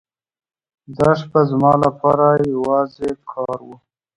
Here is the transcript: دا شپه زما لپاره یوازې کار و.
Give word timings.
دا 0.97 1.09
شپه 1.19 1.41
زما 1.49 1.73
لپاره 1.85 2.27
یوازې 2.53 3.09
کار 3.29 3.59
و. 3.63 3.69